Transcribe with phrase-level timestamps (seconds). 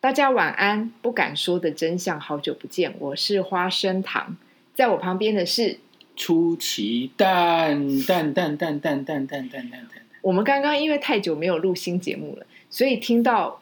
[0.00, 4.36] 大家晚安，不敢说的真相，好久不见，我是花生糖，
[4.72, 5.80] 在我旁边的是，
[6.14, 10.02] 出奇蛋蛋蛋蛋蛋蛋蛋蛋蛋蛋。
[10.22, 13.60] 我们刚刚因为太久没有录新节目了，所以听到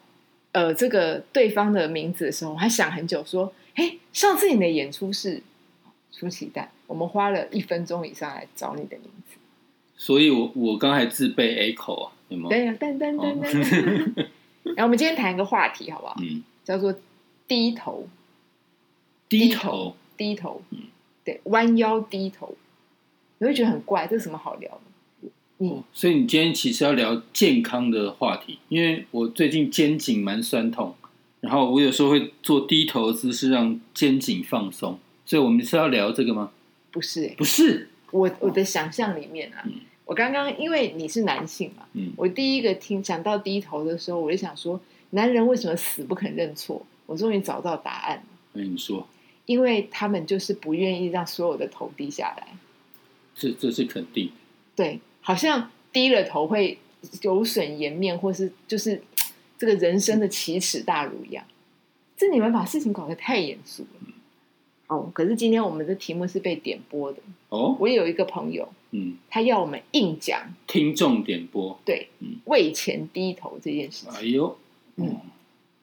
[0.51, 5.41] 呃这个对方的名字的时候，我还想很久，说，哎，上次你的演出是
[6.11, 9.37] 出奇蛋，我们花了一分钟以上来找你的名字，
[9.95, 12.49] 所以我我刚才自备 echo 啊，有没有？
[12.49, 14.25] 对呀，噔噔噔噔。
[14.75, 16.15] 然后我们今天谈一个话题，好不好？
[16.19, 16.93] 嗯，叫做
[17.47, 18.07] 低头，
[19.29, 20.79] 低头，低头，嗯。
[21.23, 22.55] 对，弯腰低头，
[23.39, 25.29] 你会觉得很怪，这是什么好聊的？
[25.57, 30.95] 你哦所以你今天其实要聊健康的话题，因为我最近肩颈蛮酸痛，
[31.41, 36.51] 然后我有时候会做低头的姿势让肩颈放松，所以我们是要聊这个吗？
[36.91, 39.73] 不是、欸，不是，我我的想象里面啊，嗯
[40.07, 44.79] 我刚刚因为你是男性嘛，嗯，我第一个听讲到低头的时候，我就想说，
[45.11, 46.81] 男人为什么死不肯认错？
[47.05, 49.05] 我终于找到答案了，那你说，
[49.45, 52.47] 因为他们就是不愿意让所有的头低下来。
[53.35, 54.31] 这这是肯定的。
[54.75, 56.77] 对，好像低了头会
[57.21, 59.01] 有损颜面，或是就是
[59.57, 61.43] 这个人生的奇耻大辱一样。
[62.15, 64.13] 这你们把事情搞得太严肃了。
[64.87, 67.19] 哦，可是今天我们的题目是被点播的。
[67.49, 74.13] 哦，我有一个朋友，嗯，他要我们硬讲听众点播，对嗯为钱低头这件事情。
[74.17, 74.57] 哎呦，
[74.95, 75.21] 嗯嗯，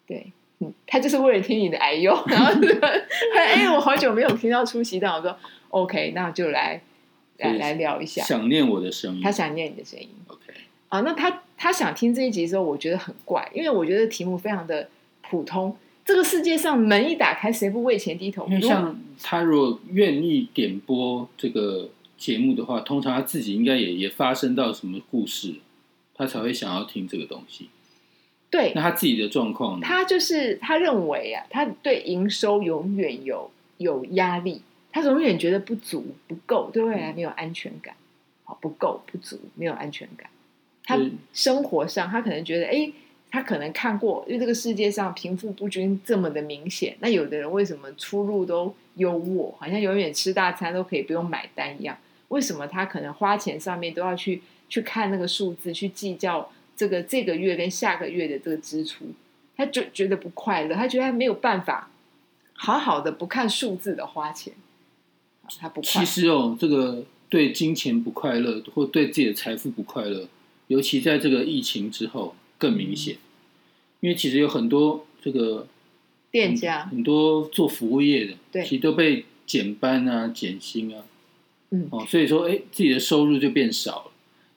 [0.07, 0.27] 对，
[0.61, 2.89] 嗯，他就是为了听你的哎呦， 然后他
[3.37, 5.37] 哎，我好久没有听到出席，但我说
[5.69, 6.81] OK，那就来
[7.39, 8.23] 来来聊一下。
[8.23, 10.09] 想念我的声音，他想念你的声音。
[10.29, 10.53] OK，
[10.89, 14.89] 啊，那他他想听这一集的时候，我觉得很怪，因为我觉得题目非常的
[15.29, 15.77] 普通。
[16.07, 18.47] 这个世界上门一打开，谁不为钱低头？
[18.47, 21.89] 因为像他如果愿意点播这个
[22.25, 25.57] 节目的话，通常他自己应该也也发生到什么故事，
[26.15, 27.69] 他才会想要听这个东西。
[28.49, 29.87] 对那他自己的状况呢？
[29.87, 37.95] 他就是他认为啊，他对营收永远有有压力，他永远觉得不足不够，对未来没有安全感，
[38.45, 40.31] 好不够不足没有安全感。
[40.83, 40.99] 他
[41.35, 42.91] 生活上，他可能觉得，哎，
[43.31, 51.95] 他可能看过，因为这个世界上贫富不均这么的明显，那有的人为什么出入都优渥，好像永远吃大餐都可以不用买单一样？
[52.35, 59.07] 为什么他可能花钱上面都要去去看那个数字，去计较这个这个月跟下个月的这个支出？
[59.57, 61.89] 他就觉得不快乐，他觉得他没有办法
[62.55, 64.53] 好好的不看数字的花钱，
[65.43, 70.27] 啊他不快其实哦，这个对金钱不快乐，或对自己的财富不快乐，
[70.67, 73.17] 尤其在这个疫情之后更明显。
[74.01, 75.69] 因为其实有很多这个
[76.33, 81.05] 店家，很多做服务业的，对其实都被减班啊、减薪啊，
[81.75, 81.89] 嗯。
[81.91, 84.13] 哦，所以说，哎，自己的收入就变少了。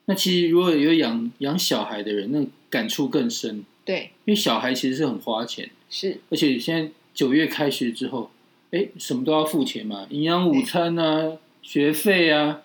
[0.06, 6.20] 那其实如果有养养小孩的人，那感触更深，对，因为小孩其实是很花钱，是。
[6.30, 8.30] 而且现在九月开学之后，
[8.70, 12.62] 哎，什么都要付钱嘛，营养午餐啊、学费啊，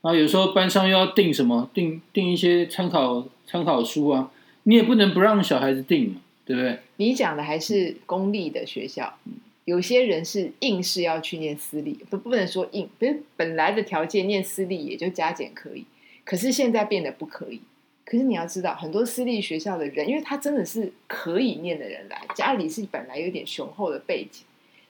[0.00, 4.32] 然后有时候班上又要订什么，订订一些参考参考书啊，
[4.64, 6.80] 你也不能不让小孩子订嘛，对不对？
[6.96, 9.18] 你讲的还是公立的学校，
[9.64, 15.84] 有些人是硬是要去念私立，不不能说硬，不是本来的条件念私立也就加减可以，
[16.24, 17.60] 可是现在变得不可以。
[18.04, 24.44] 可是你要知道，很多私立学校的人，因为他真的是可以念的人来，家里是本来有点雄厚的背景，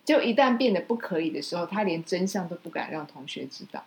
[0.05, 3.85] 就一旦变得不可以的时候，他连真相都不敢让同学知道，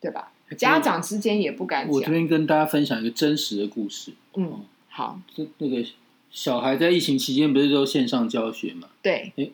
[0.00, 0.32] 对吧？
[0.56, 1.92] 家长之间也不敢讲。
[1.92, 4.14] 我这边跟大家分享一个真实的故事。
[4.34, 5.86] 嗯，好，这那个
[6.30, 8.88] 小孩在疫情期间不是都线上教学嘛？
[9.02, 9.44] 对，我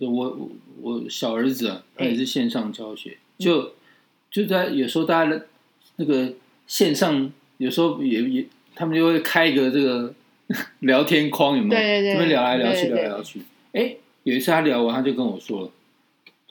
[0.00, 0.50] 我
[0.80, 3.74] 我小儿子啊，他哎也是线上教学，就
[4.30, 5.46] 就在有时候大家的
[5.96, 6.32] 那个
[6.66, 10.12] 线上，有时候也也他们就会开一个这个
[10.80, 11.80] 聊天框，有没有？
[11.80, 13.40] 对对对这边聊来聊去，聊来聊去。
[13.72, 15.70] 哎，有一次他聊完，他就跟我说了，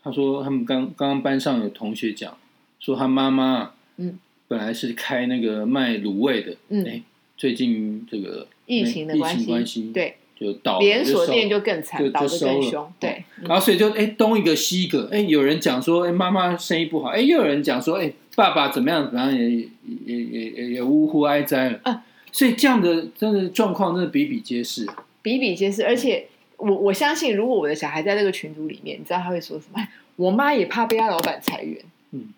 [0.02, 2.38] 他说他们刚刚刚班上有同学讲，
[2.80, 4.20] 说他妈妈啊嗯。
[4.46, 6.86] 本来是开那个卖卤味的，嗯。
[6.86, 7.02] 哎，
[7.36, 19.68] 最近这个疫情的疫情关系，对，就倒了连锁店就更惨，就倒得就收了更凶，对，嗯然后所以就哎东一个西一个，哎有人讲说哎妈妈生意不好，哎又有人讲说哎爸爸怎么样怎么样，也也
[20.06, 21.80] 也也也也呜呼哀哉了。
[21.84, 24.88] 啊所以这样的真的状况真的比比皆是。
[25.22, 25.86] 比比皆是。
[25.86, 26.26] 而且
[26.58, 29.80] 我我相信，如果我的小孩在这个群组里面，你知道他会说什么？
[29.80, 29.88] 哎
[30.18, 31.80] 我妈也怕被他老板裁员。
[32.10, 32.34] 嗯，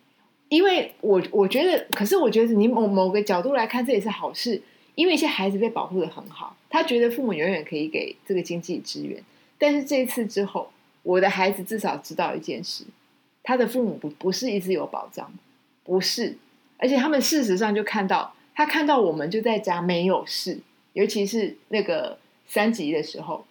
[0.50, 4.62] 因为我我觉得，可是我觉得你某某个角度来看，这也是好事，
[4.95, 9.21] 因为一些孩子被保护的很好，他觉得父母永远可以给这个经济支援。
[9.57, 10.71] 但是这一次之后，
[11.03, 12.83] 我的孩子至少知道一件事：
[13.44, 15.31] 他的父母不不是一直有保障，
[15.83, 16.38] 不是，
[16.77, 20.59] 而且他们事实上就看到，他看到我们就在家没有事，
[20.94, 22.18] 尤其是那个
[22.48, 23.45] 三级的时候，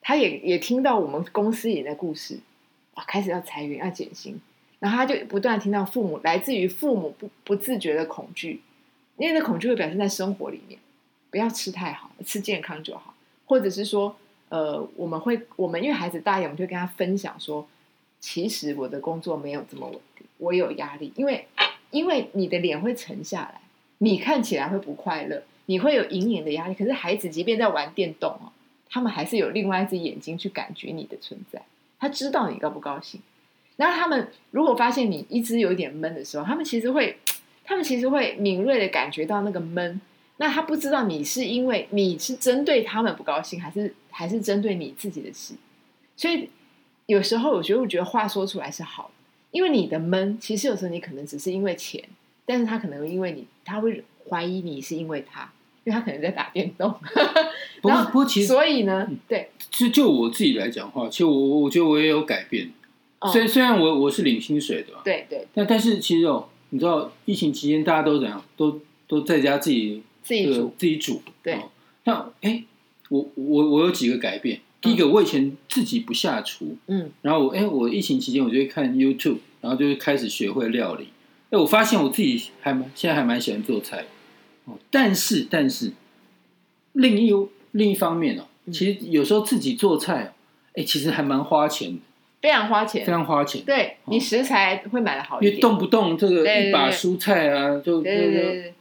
[0.00, 2.40] 他也也听到我们公司里的故事
[2.94, 4.40] 啊，开始要裁员要减薪，
[4.80, 8.60] 然后他就不断听到父母来自于父母不不自觉的恐惧，
[9.16, 10.78] 因为那恐惧会表现在生活里面，
[11.30, 13.14] 不要吃太好，吃健康就好，
[13.46, 14.16] 或者是说，
[14.48, 17.66] 呃，我们会我们因为孩子大一点，我们就跟他分享说，
[18.20, 21.46] 其实我的工作没有这么稳定，我有压力，因为
[21.90, 23.60] 因为你的脸会沉下来，
[23.98, 28.52] 你看起来会不快乐，你会有隐隐的压力，可是孩子即便在玩电动哦。
[28.94, 31.62] 他们还是有另外一只眼睛去感觉你的存在，
[31.98, 33.22] 他知道你高不高兴。
[33.76, 37.18] 然后他们如果发现你一直有一点闷的时候，他们其实会，
[37.72, 39.98] 他们其实会敏锐的感觉到那个闷。
[40.36, 45.54] 那他不知道你是因为你是针对他们不高兴，还是还是针对你自己的事。
[46.14, 46.50] 所以
[47.06, 49.10] 有时候我觉得，我觉得话说出来是好的，
[49.52, 52.04] 因为你的闷，其实有时候你可能只是因为钱，
[52.44, 55.50] 但是他可能因为你，他会怀疑你是因为他。
[55.84, 56.94] 因为他可能在打电动，
[57.80, 62.70] 不过不过其实所以呢，对，就就我自己来讲话，其实我我觉得我也有改变。
[63.32, 71.20] 虽虽然我我是领薪水的，对对，但但是其实哦，你知道疫情期间大家都怎样，都都在家自己自己煮自己煮。
[71.42, 71.60] 对，
[72.04, 72.64] 那哎，
[73.10, 74.60] 我我我有几个改变。
[74.80, 81.08] 第一个，我以前自己不下厨，嗯，然后我哎，我疫情期间我就会看 YouTube，然后就会开始学会料理。
[81.50, 84.06] 哎，我发现我自己还蛮现在还蛮喜欢做菜。
[84.64, 85.92] 哦，但是但是，
[86.94, 87.30] 另一
[87.72, 90.34] 另一方面哦，其实有时候自己做菜，
[90.72, 92.00] 哎，其实还蛮花钱的，
[92.42, 93.62] 非常花钱，非常花钱。
[93.64, 98.02] 对你食材会买的好一点，因为动不动这个一把蔬菜啊，就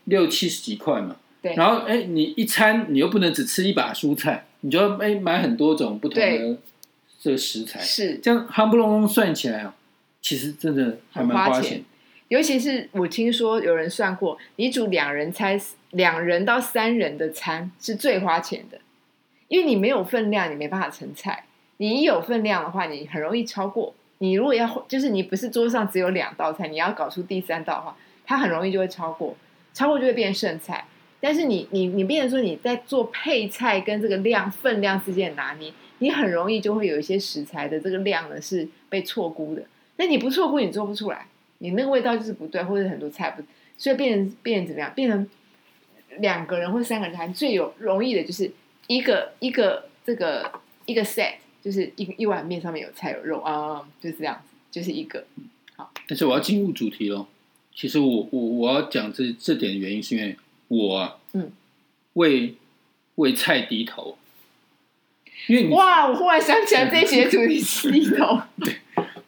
[0.05, 1.15] 六七十几块嘛。
[1.41, 6.57] 对，然后哎，你一餐你又不能只吃一把蔬菜，你就要哎买很多种不同的
[7.19, 8.15] 这个食材，是。
[8.15, 9.75] 这样，夯不隆隆算起来啊，
[10.21, 11.83] 其实真的还蛮花钱。
[12.29, 15.59] 尤其是我听说有人算过，你煮两人餐、
[15.91, 18.79] 两人到三人的餐是最花钱的，
[19.49, 21.43] 因为你没有分量，你没办法盛菜。
[21.81, 23.91] 你有分量的话，你很容易超过。
[24.19, 29.35] 你如果要就是你不是桌上只有两道菜，你要搞出第三道的话，它很容易就会超过，
[29.73, 30.85] 超过就会变剩菜。
[31.19, 39.63] 但是你你你变成说你在做配菜跟这个量分量之间的拿捏，你很容易就会有一些食材的这个量呢是被错估的。
[39.95, 41.25] 那你不错估，你做不出来。
[41.57, 43.41] 你那个味道就是不对，或者很多菜不，
[43.79, 44.93] 所以变成变成怎么样？
[44.93, 45.27] 变成
[46.19, 48.51] 两个人或三个人谈最有容易的就是
[48.85, 50.51] 一个一个这个
[50.85, 55.25] 一个 set，就是一一碗面上面有菜有肉啊，就是这样子，就是一个
[55.75, 55.91] 好。
[56.07, 57.27] 但是我要进入主题喽。
[57.75, 60.35] 其实我我我要讲这这点的原因是因为
[60.67, 61.51] 我啊，嗯，
[62.13, 62.55] 为
[63.15, 64.17] 为菜低头。
[65.47, 68.39] 因为哇，我忽然想起来这些主题是低头。
[68.63, 68.75] 对，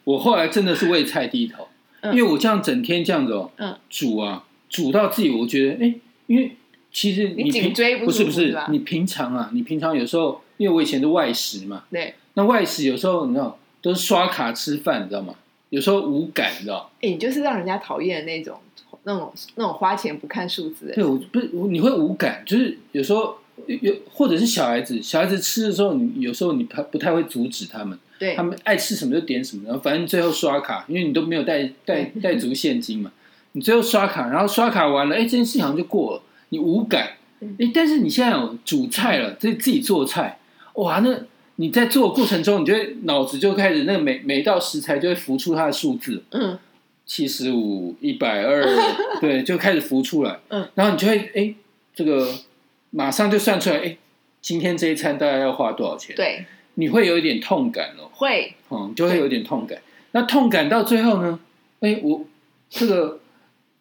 [0.04, 1.68] 我后来真的是为菜低头。
[2.12, 5.94] 因为我这样整天这样子哦，嗯煮啊煮到自己，我觉得哎，
[6.26, 6.54] 因为
[6.92, 15.34] 其实你颈椎不是不是，你平常啊，你平常有时候，因为我以前是外食嘛，对，那外食有时候你知道都是刷卡吃饭，你知道吗？
[15.70, 16.90] 有时候无感，你知道？
[17.00, 18.58] 哎，你就是让人家讨厌的那种，
[19.04, 20.92] 那种那种花钱不看数字。
[20.94, 23.36] 对，我不是你会无感，就是有时候
[23.66, 27.98] 有或者是小孩子，小孩子吃的时候，你有时候你不不太会阻止他们。
[28.16, 33.10] 对他们爱吃什么就点什么，然后反正最后刷卡，因为你都没有带带 带足现金嘛，
[33.52, 37.14] 你最后刷卡，然后刷卡完了，哎，这件事好像就过了，你无感，
[37.58, 40.38] 哎，但是你现在有煮菜了，自自己做菜，
[40.74, 41.12] 哇，那
[41.56, 46.58] 你在做过程中，你就会脑子就开始那个每每道食材就会浮出它的数字，嗯，
[47.06, 48.64] 七十五、一百二，
[49.20, 51.54] 对，就开始浮出来，嗯，然后你就会哎，
[51.94, 52.28] 这个
[52.90, 53.96] 马上就算出来，哎，
[54.40, 56.16] 今天这一餐大概要花多少钱？
[56.16, 56.44] 对。
[56.76, 59.80] 你会有一点痛感哦，会，嗯，就会有点痛感。
[60.10, 61.38] 那痛感到最后呢？
[61.78, 62.24] 哎，我
[62.68, 63.20] 这个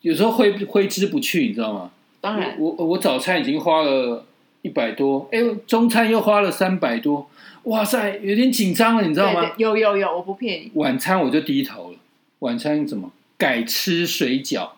[0.02, 1.90] 有时候挥挥之不去，你知道吗？
[2.22, 4.28] 当然，我我早餐已经花了
[4.62, 7.28] 一百多，哎，中餐又花了三百多，
[7.64, 9.54] 哇塞，有点紧张了，你知道吗？
[9.58, 10.72] 有有有，我不骗你。
[10.76, 11.98] 晚餐我就低头了，
[12.40, 14.72] 晚餐怎么改吃水饺？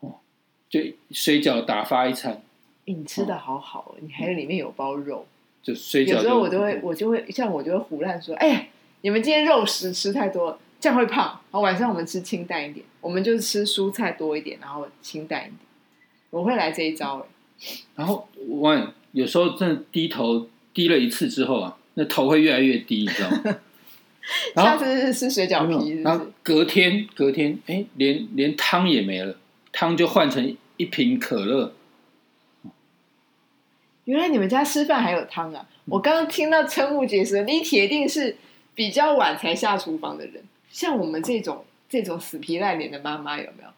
[0.00, 0.14] 哦，
[0.70, 0.80] 就
[1.10, 2.42] 水饺打发一餐。
[2.86, 5.26] 你吃的好好，哦你还有里面有包肉。
[5.62, 6.16] 就睡觉。
[6.16, 8.66] 有时候我都会，我就会像我就会胡乱说：“哎呀，
[9.02, 11.26] 你们今天肉食吃太多，这样会胖。
[11.26, 15.58] 然后晚上我们吃清淡一点，我们就吃蔬菜多一点，然后清淡一点。”
[16.30, 17.68] 我会来这一招哎。
[17.94, 23.58] 然后我有时候真的低头低了一次之后啊，那头会越来越低，你知道吗？
[24.54, 29.36] 下次是水饺皮，然后隔天隔天，哎，连连汤也没了，
[29.72, 31.74] 汤就换成一瓶可乐。
[34.04, 35.68] 原来你们家吃饭还有汤啊！
[35.84, 38.36] 我刚刚听到瞠目结舌，你铁定是
[38.74, 40.42] 比较晚才下厨房的人。
[40.70, 43.68] 像我们这种这种死皮赖脸的妈妈有没有？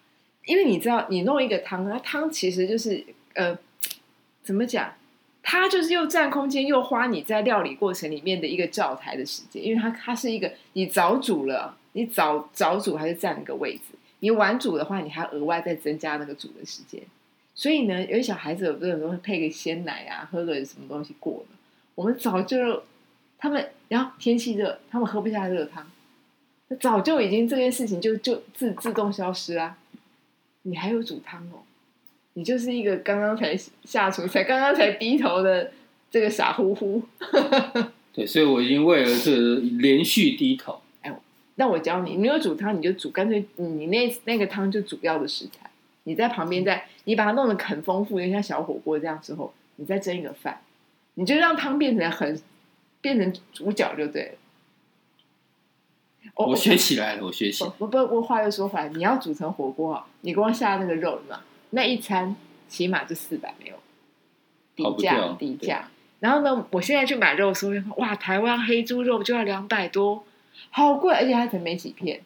[0.47, 3.05] 因为你知道，你弄一个汤，那汤其实就是
[3.35, 3.59] 呃，
[4.43, 4.93] 怎么讲？
[5.47, 17.01] 它就是又占空间又花你在料理过程里面的一个灶台的时间，因为它它是一个你早煮了，你早早煮还是占一个位置，你晚煮的话，你还额外再增加那个煮的时间。
[17.55, 21.57] 所以呢，有些小孩子有的时候会配个鲜奶啊，喝个什么东西过呢？
[21.95, 22.83] 我们早就
[23.39, 25.87] 他们，然后天气热，他们喝不下热汤，
[26.81, 29.77] 早就已经这件事情就就自自动消失啦。
[30.63, 31.61] 你还有煮汤哦？
[32.35, 35.73] 你就是一个刚刚才下厨、才刚刚才低头的
[36.11, 37.03] 这个傻乎乎。
[38.13, 39.35] 对，所以我已经为了这
[39.81, 40.81] 连续低头。
[41.03, 41.13] 哎，
[41.57, 45.71] 那我教你，你有煮汤你就煮，干脆你那那个汤就主要的食材，
[46.05, 50.61] 你在旁边再你把它弄得很丰富，就像小火锅这样之后，你再蒸一个饭，
[51.15, 52.41] 你就让汤变成很
[53.01, 54.33] 变成主角就对了。
[56.35, 57.65] 我学起来了，我学习。
[57.79, 61.41] 不不我，话又说回来，你要煮成火锅啊，你光下那个肉嘛。
[61.75, 62.35] 那一餐
[62.69, 63.77] 起码就四百没有，
[64.75, 65.91] 底价底价。
[66.21, 70.25] 然后呢，我现在去买肉的时候，哇，台湾黑猪肉就要两百多，
[70.71, 72.23] 好贵，而且它才没几片，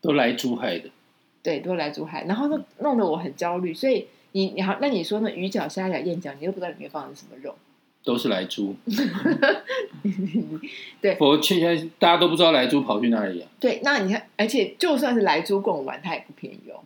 [0.00, 0.90] 都来珠海的。
[1.42, 3.74] 对，都来珠海，然后弄弄得我很焦虑。
[3.74, 5.30] 所以你你好，那你说呢？
[5.32, 7.56] 鱼饺、虾饺、燕饺，你又不知道里面放的是什么肉，
[8.04, 8.76] 都是来猪。
[11.00, 13.48] 对，我现在大家都不知道来猪跑去哪里啊？
[13.58, 16.78] 对，那你看，而且就算是来猪贡丸，它也不便宜哦。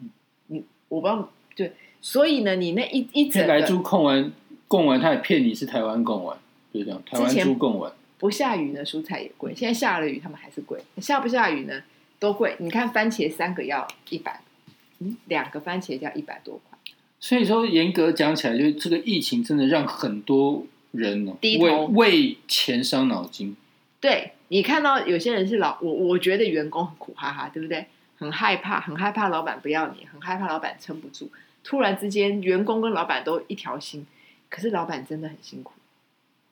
[0.47, 1.31] 你我不知道。
[1.57, 1.73] 对，
[2.03, 4.31] 所以呢，你那一一整来猪供完
[4.69, 6.37] 供完，他也骗你是台湾供完，
[6.73, 7.03] 就这样。
[7.11, 9.55] 台湾猪供完不下雨呢，蔬菜也贵。
[9.57, 10.79] 现在下了雨，他们还是贵。
[10.99, 11.83] 下不下雨呢，
[12.19, 12.55] 都贵。
[12.59, 14.41] 你看番茄三个要一百，
[14.99, 16.79] 嗯，两个番茄要一百多块。
[17.19, 23.57] 所以说，严格讲起来，就这个疫情真的让很多人哦，为为钱伤脑筋。
[23.99, 27.87] 对你看到有些人是老我，我觉得员工很苦哈哈，对不对？
[28.19, 31.31] 很害怕，很害怕老板不要你，很害怕老板撑不住。
[31.69, 34.07] 突然之间，员工跟老板都一条心，
[34.49, 35.73] 可是老板真的很辛苦。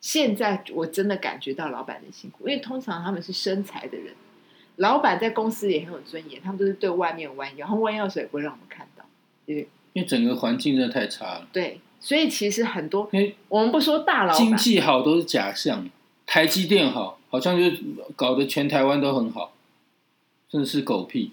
[0.00, 4.12] 现在我真的感觉到老板的辛苦，因为通常他们是生财的人，
[4.74, 9.04] 老板在公司也很有尊严，他们都是对外面弯腰，然后弯腰时也不会让我们看到，
[9.46, 11.46] 对因为整个环境真的太差了。
[11.52, 13.08] 对，所以其实很多，
[13.48, 15.88] 我们不说大佬经济好都是假象，
[16.26, 17.76] 台积电好，好像就
[18.16, 19.54] 搞得全台湾都很好，
[20.48, 21.30] 真的是狗屁。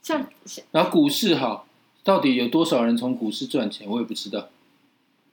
[0.00, 0.24] 像
[0.70, 1.66] 然后股市好。
[2.08, 3.86] 到底有多少人从股市赚钱？
[3.86, 4.48] 我也不知道。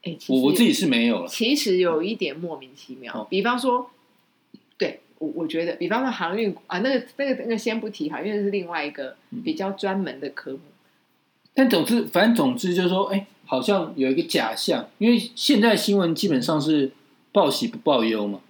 [0.02, 1.26] 哎，我我自己是没有了。
[1.26, 3.26] 其实有一点莫名其妙。
[3.30, 3.90] 比方说，
[4.76, 10.58] 对我我觉得，比方说航运啊，那个那个那个先不提哈，因为是另外一个比较专门的科目。
[11.54, 16.92] 但总之，反正总之就是说，哎，好像有一个假象，因为现在新闻基本上是
[17.32, 18.40] 报喜不报忧嘛。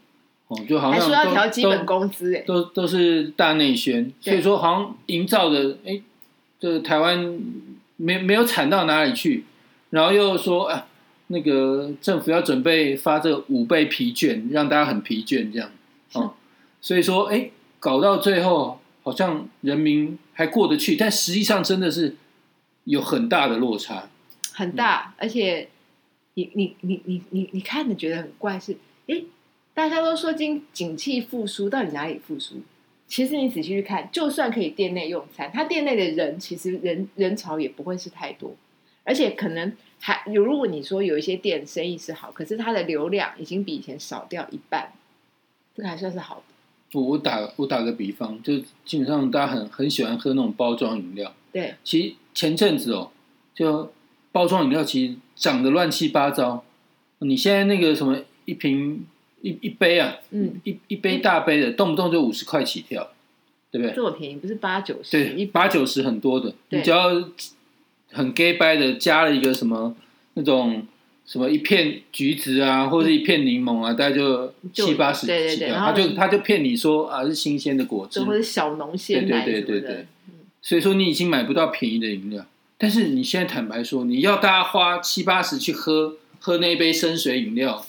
[0.49, 6.02] 哦，就好像说要调基本工资，哎，都都是大内宣，所以说好像营造的，哎，
[6.59, 7.38] 这台湾。
[7.96, 9.44] 没没有惨到哪里去，
[9.90, 10.86] 然后又说啊，
[11.28, 15.70] 那个政府要准备发这五倍疲倦，让大家很疲倦这样，
[16.12, 16.34] 哦，
[16.80, 17.50] 所以说哎，
[17.80, 22.16] 搞到最后好像人民还过得去，但实际上真的是
[22.84, 24.08] 有很大的落差，
[24.52, 25.68] 很大，而且
[26.34, 28.76] 你你你你你你看的觉得很怪是，
[29.06, 29.22] 哎，
[29.72, 32.62] 大家都说经景气复苏，到底哪里复苏？
[33.08, 38.54] 其实你仔细去看，就算可以店内用餐，他店内的人其实人人潮也不会是太多，
[39.04, 40.44] 而且可能还有。
[40.44, 44.90] 如果你说有一些店生意是好，可是它的流量已经比以前少掉一半，
[45.75, 46.98] 这个还算是好的。
[46.98, 51.32] 我我打我打个比方，就基本上大家很很喜欢喝那种包装饮料。
[51.52, 53.12] 对，其实前阵子哦，
[53.54, 53.92] 就
[54.32, 56.64] 包装饮料其实涨得乱七八糟。
[57.20, 59.06] 你现在那个什么一瓶。
[59.46, 63.08] 一一杯啊，嗯，一一杯大杯的，动不动就五十块起跳，
[63.70, 63.94] 对不对？
[63.94, 65.12] 这么便宜，不是八九十？
[65.12, 66.52] 对，八九十很多的。
[66.70, 67.10] 你只要
[68.10, 69.94] 很 gay 掰的加了一个什么
[70.34, 70.84] 那种
[71.24, 75.76] 什么一片橘子啊，或者一片柠檬啊，大概就七八十起跳。
[75.76, 80.06] 他就他就骗你说啊是新鲜的果汁，或者小农鲜奶对对对。
[80.60, 82.44] 所以说你已经买不到便宜的饮料，
[82.76, 87.86] 但是你现在坦白说，你要大家花七八十去喝喝那一杯生水饮料。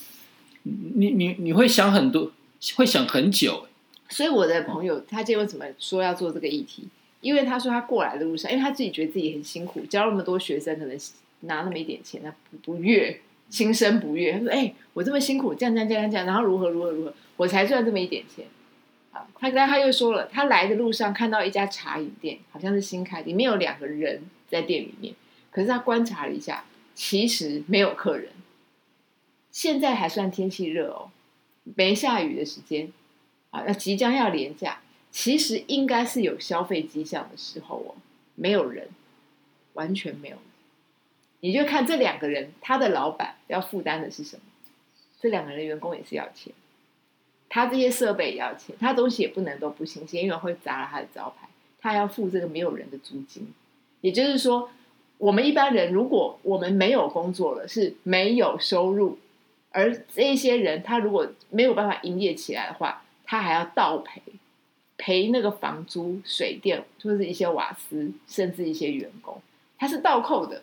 [0.62, 2.32] 你你你会想很多，
[2.76, 3.66] 会想很久。
[4.08, 6.88] 所以我的朋友他今天为什么说要做这个议题？
[7.20, 10.96] 因为他说他过来的路上，因为他自己觉得自己很辛苦，教那么多学生，可能
[11.40, 14.32] 拿那么一点钱，他不不悦，心生不悦。
[14.32, 18.46] 他说：“哎，我这么辛苦，这样这样这样这样，然后如何如何如何，我才赚这么一点钱。”
[19.10, 25.12] 啊，他刚他又说了，他来的路上看到一家茶饮店，好像是新开，里面有两个人在店里面，
[25.50, 28.28] 可是他观察了一下，其实没有客人。
[29.50, 31.10] 现在还算天气热哦，
[31.76, 32.92] 没下雨的时间
[33.50, 37.94] 啊，那即将要廉价，其实应该是有消费迹象的时候哦，
[38.34, 38.88] 没有人，
[39.74, 40.44] 完全没有人。
[41.40, 44.42] 你就看这两个人，他的老板要负担的是什么？
[45.20, 46.52] 这两个人员工也是要钱，
[47.48, 51.48] 他这些设备也要钱，他东西也不能都不新鲜，因为会砸了他的招牌，
[51.80, 53.52] 他要付这个没有人的租金。
[54.00, 54.70] 也就是说，
[55.18, 59.18] 我们一般人如果我们没有工作了，是没有收入，
[59.78, 64.20] 而这些人他如果没有办法营业起来的话，他还要倒赔，
[64.96, 69.40] 赔那个房租、水电或者是一些瓦斯，甚至一些员工，
[69.78, 70.62] 他是倒扣的。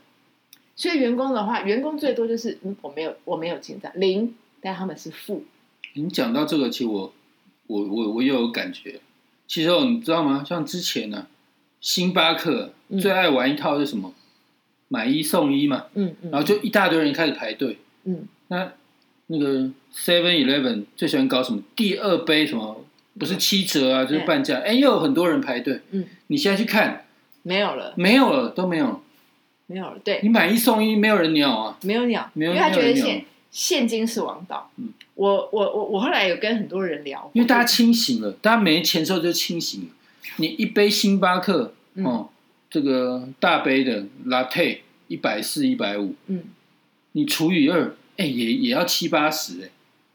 [0.75, 5.45] 所以员工的话，员工最多就是嗯，我没有我没有进账零，但他们是负。
[5.93, 7.13] 你讲到这个，其实我
[7.67, 9.00] 我我我又有感觉。
[9.48, 10.43] 其实哦，你知道吗？
[10.45, 11.27] 像之前呢、
[11.79, 14.13] 星巴克嗯最爱玩一套是什么？
[14.88, 17.77] 买一送一嘛，嗯嗯，然后就一大堆人开始排队。
[18.03, 18.72] 嗯那
[19.27, 21.62] 那个 Seven Eleven 最喜欢搞什么？
[21.75, 22.86] 第二杯什么？
[23.17, 24.58] 不是七折啊，就是半价。
[24.60, 25.82] 哎，又有很多人排队。
[25.91, 27.05] 嗯，你现在去看，
[27.44, 29.01] 没有了，没有了，都没有。
[29.67, 31.77] 没有了，对，你买一送一，没有人鸟啊。
[31.84, 34.70] 没有鸟，没有因为他觉得现现金是王道。
[34.77, 39.88] 嗯我我我我后来有跟很多人聊，因为大家清醒了，大家没钱的时候就清醒了。
[40.36, 42.29] 你一杯星巴克嗯哦，
[42.70, 46.44] 这个大杯的 latte 一百四、一百五，嗯
[47.13, 49.69] 你除以二，哎，也也要七八十哎。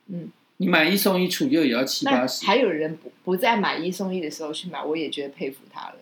[0.09, 2.47] 嗯，你买一送一除以二也要七八十。
[2.47, 5.95] 还有人不不在买一送一的时候去买，我也觉得佩服他了。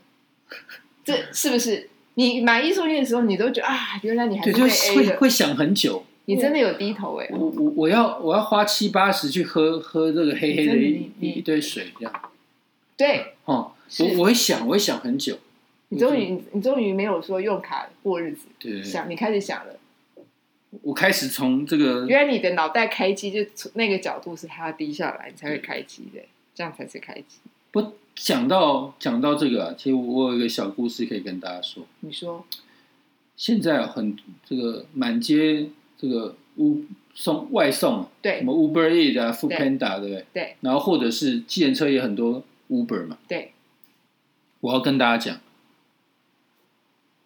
[1.05, 1.88] 这是不是？
[2.14, 6.05] 你买一送一的时候，你都觉得啊，原来你还对，是被就会会想很久。
[6.25, 12.12] 你真的有低头哎、我我我要我要花七八十去喝喝这个黑黑的一一堆水这样
[12.99, 15.38] 对哦，是我我会想我会想很久，
[15.88, 19.78] 你终于你你终于没有说用卡过日子，对对对，想你开始想了，
[20.83, 26.21] 我开始从这个原来你的脑袋开机就从那个角度是它要低下来，你才会开机的，
[26.55, 27.39] 这样才是开机。
[27.71, 31.85] 不讲到讲到这个啊，其实我有一个小故事可以跟大家说。
[32.01, 32.45] 你说，
[33.37, 36.83] 现在很这个满街这个乌
[37.15, 40.27] 送外送啊，对什么 Uber Eat 啊、Food Panda 对不对？
[40.33, 43.19] 对然后或者是计程车也很多 Uber 嘛。
[43.29, 43.53] 对，
[44.61, 45.41] 我要跟大家讲，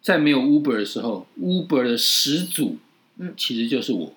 [0.01, 2.77] 在没有 Uber 的时候，Uber 的始祖，
[3.17, 3.33] 嗯。
[3.37, 4.13] 其实就是我。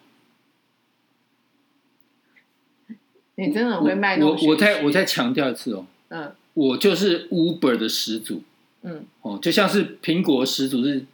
[3.38, 6.32] 你真的很会卖弄我我我再我再强调一次哦，嗯。
[6.54, 8.42] 我就是 Uber 的始祖。
[8.82, 9.04] 嗯。
[9.22, 11.04] 哦，就像是苹果始祖是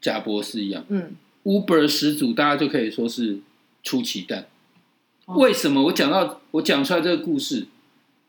[0.00, 0.84] 贾博士一样。
[0.88, 3.38] 嗯，，Uber 始祖大家就可以说是
[3.82, 4.46] 出奇蛋。
[5.24, 5.36] 哦。
[5.38, 5.82] 为什么？
[5.84, 7.66] 我讲到我讲出来这个故事，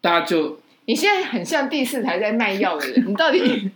[0.01, 3.69] 大家就你现在很像第四台在卖药的人， 你到底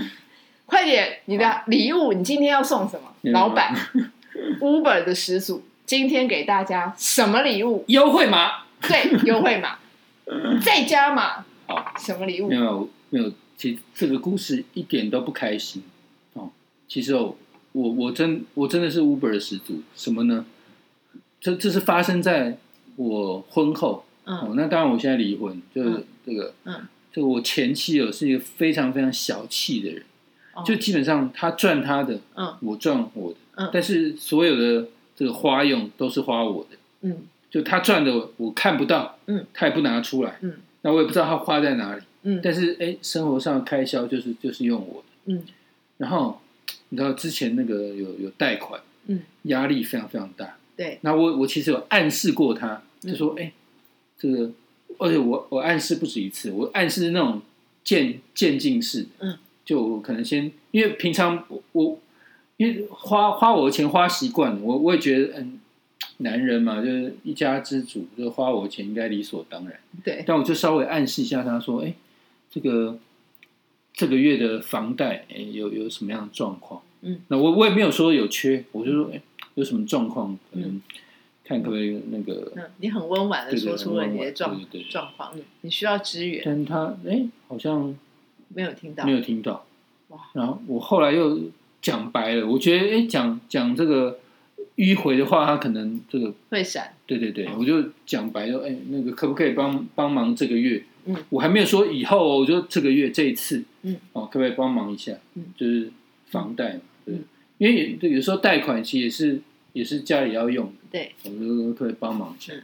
[0.66, 3.14] 快点，你的礼物，你今天要送什么？
[3.22, 3.74] 嗯老板
[4.60, 7.84] ，Uber 的始祖，今天给大家什么礼物？
[7.88, 8.64] 优惠码？
[8.80, 9.78] 对， 优惠码，
[10.64, 12.56] 再加码，好，什么礼物没？
[12.56, 15.82] 有没有，其实这个故事一点都不开心
[16.34, 16.50] 哦。
[16.86, 17.34] 其实哦，
[17.72, 20.44] 我我真我真的是 Uber 的始祖，什么呢？
[21.40, 22.58] 这这是发生在
[22.96, 30.02] 我婚后哦嗯，那当然我现在离婚，就是嗯这个嗯，这个我前妻哦是一个非常非常小气的人，
[30.54, 33.68] 哦就基本上他赚他的，嗯我赚我的，嗯。
[33.72, 37.26] 但是所有的这个花用都是花我的，嗯。
[37.48, 42.40] 就他赚的我看不到，嗯，他也不拿出来，嗯，那我也不知道他花在哪里，嗯。
[42.42, 45.42] 但是哎，生活上的开销就是就是用我的，嗯。
[45.96, 46.40] 然后
[46.90, 53.12] 你知道之前那个有有贷款，嗯，压力非常非常大，对，那我我其实有暗示过他，嗯。
[53.12, 53.52] 就说哎，
[54.18, 54.50] 这个，
[54.98, 57.40] 而且我我暗示不止一次，我暗示那种
[57.82, 61.98] 渐渐进式的，嗯，就我可能先因为平常我我
[62.56, 65.60] 因为花花我的钱花习惯了，我我也觉得嗯。
[66.18, 69.78] 男人嘛，就是一家之主，就花我的钱应该理所当然。
[70.02, 71.92] 对，但我就稍微暗示一下他说：“哎，
[72.50, 72.98] 这个
[73.92, 79.20] 这个月的房贷，哎，有有什么样的状况？”嗯，那我我也没有说有缺，我就说：“哎，
[79.56, 80.38] 有什么状况？
[80.50, 80.82] 可能嗯
[81.44, 82.50] 看可不可以那个。
[82.56, 87.94] 嗯，你很温婉的说出了你的状状况，嗯你需要支援，但他哎，好像
[88.48, 89.66] 没有听到没，有听到。
[90.08, 91.38] 哇然后我后来又
[91.80, 94.18] 讲白了，我觉得哎，讲讲这个
[94.76, 100.82] 迂回的话，他可能这个会闪，对对对，哦我就讲白了，哎，那个可不可以帮帮忙这个月？
[101.04, 105.12] 嗯，我还没有说以后哦，我就这个月这一次，嗯，哦，可不可以帮忙一下？
[105.34, 105.90] 嗯，就是
[106.26, 107.24] 房贷嘛，对，嗯
[107.58, 109.40] 因为有有时候贷款其实也是
[109.72, 112.62] 也是家里要用的，对，我就说可可以帮忙一下嗯？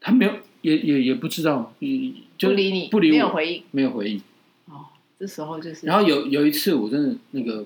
[0.00, 0.32] 他没有，
[0.62, 4.20] 也也也不知道，也就不理你，不理我，没有回应，没有回应。
[4.66, 4.86] 哦，
[5.18, 7.64] 这时候就是，然后有有一次，我真的那个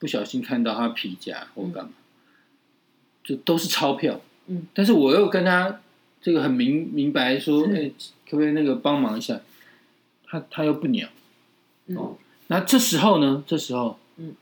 [0.00, 1.90] 不小心看到他皮夹或干嘛，
[3.22, 4.20] 就都是钞票。
[4.48, 5.80] 嗯，但是我又跟他
[6.20, 7.90] 这个很明明白说，是哎、
[8.28, 9.40] 可不可以那个帮忙一下？
[10.26, 11.08] 他他又不鸟。
[11.86, 12.16] 嗯哦，
[12.48, 13.44] 那这时候呢？
[13.46, 14.34] 这时候，嗯，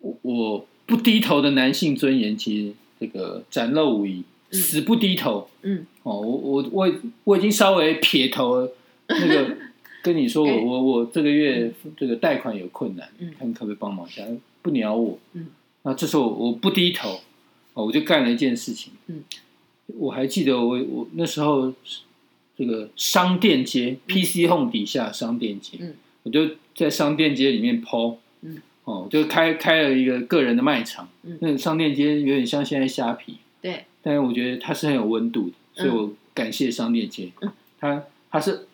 [0.00, 4.24] 我我不低头的男性尊严，其实这个展露无遗。
[4.50, 5.48] 死不低头。
[5.62, 8.72] 嗯，哦，我我我我已经稍微撇头了，
[9.08, 9.56] 那个
[10.02, 10.56] 跟你说，我哎。
[10.62, 13.32] 我我这个月这个贷款有困难，嗯。
[13.38, 14.24] 看可不可以帮忙一下？
[14.60, 15.48] 不鸟我，嗯，
[15.82, 17.20] 那这时候我不低头，
[17.74, 19.24] 哦，我就干了一件事情，嗯，
[19.98, 21.74] 我还记得我我那时候
[22.56, 31.36] 这个商店街、PC Home 底下商店街，嗯，我就在商店街里面抛，嗯，哦，就开开了一个个人的卖场，嗯。
[31.40, 35.96] 那个商店街有点像现在虾皮，对，但是我觉得它是很有温度的，所以嗯。
[35.96, 37.50] 我感谢商店街，嗯。
[37.80, 38.68] 它它是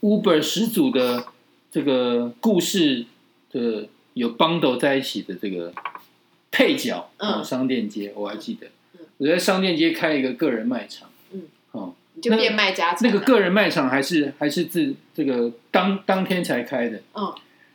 [0.00, 1.26] Uber 始祖的
[1.70, 3.04] 这个故事
[3.52, 5.72] 的有 bundle 在一起的这个
[6.50, 7.34] 配角，嗯。
[7.34, 8.66] 哦，商店街我还记得。
[8.94, 12.98] 嗯，我在商店街开一个个人卖场，嗯，哦，就变卖家产。
[13.02, 17.32] 那个个人卖场还是还是自这个当当天才开的，嗯。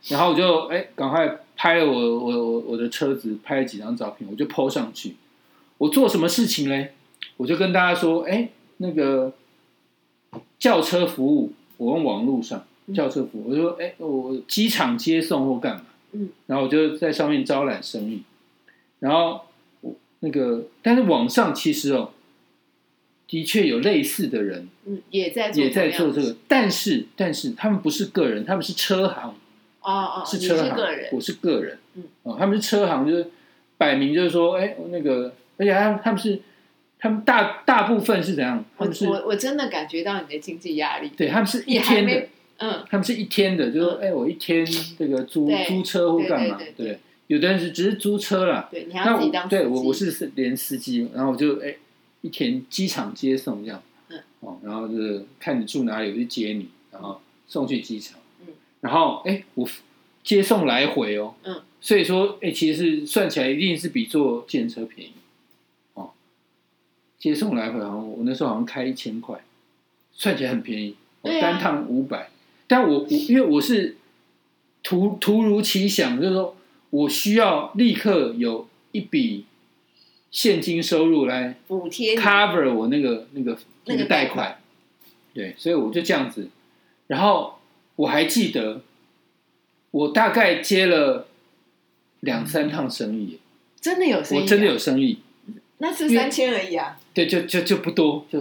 [0.08, 5.16] 然后我就哎赶快拍了我我我我的车子，拍了几张照片，我就 PO 上去。
[5.78, 6.94] 我做什么事情嘞？
[7.38, 9.34] 我就跟大家说，哎，那个
[10.60, 12.96] 轿车服务，我用网络上嗯。
[12.96, 18.24] 轿车服务，我说哎，我机场接送或干嘛，嗯，然后我就在上面招揽生意，
[19.00, 19.42] 然后
[19.82, 22.12] 我那个，但是网上其实哦，
[23.28, 29.36] 的确有类似的人嗯，也在做也在做这个，但是但是他们不是个人，他们是车行。
[29.82, 33.28] 哦哦，你是车行，是个人，我是个人，嗯，哦，他们是车行，就是
[33.78, 36.40] 摆明就是说，哎，那个，而且他们他们是，
[37.06, 38.58] 他们大大部分是怎样？
[38.76, 42.84] 他我们是，我我真的感觉到你的经济压力，对，他们是一天的，嗯。
[42.90, 44.66] 他们是一天的，就是说，哎，我一天
[44.98, 51.76] 这个租租车或干嘛对有的人是只是租车啦，对，你那我还要自己当对我我是是连司机，然后我就哎
[52.22, 59.70] 一天机场接送这样，嗯，哦，然后就是看你住哪里，我就接你，然后送去机场，嗯，然后哎我
[60.24, 65.15] 接送来回哦，嗯，所以说哎其实算起来一定是比坐电车便宜，哦，
[67.26, 69.36] 接送来回好像我那时候好像开一千块，
[70.14, 72.30] 算起来很便宜，我单趟五百，
[72.68, 73.98] 但我我因为我是
[74.84, 76.56] 突突如其想，就是说
[76.92, 79.46] 我需要立刻有一笔
[80.30, 84.62] 现金收入来补贴 cover 我那个那个那个个贷贷款款，
[85.34, 86.50] 对，所以我就这样子，
[87.08, 87.58] 然后
[87.96, 88.82] 我还记得
[89.90, 91.26] 我大概接了
[92.20, 93.40] 两三趟生意，
[93.82, 95.18] 真的有生意啊，我真的有生意，
[95.78, 98.40] 那是三千而已啊，对，就就就不多，就。